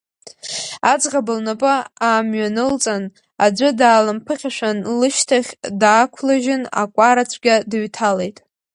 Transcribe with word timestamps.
Аӡӷаб 0.91 1.27
лнапы 1.37 1.73
аамҩанылҵан 2.07 3.03
аӡәы 3.45 3.69
даалымԥыхьашәан 3.79 4.77
лышьҭахь 4.99 5.51
даақәлыжьын 5.81 6.63
акәара 6.81 7.23
цәгьа 7.29 7.55
дыҩҭалеит. 7.69 8.37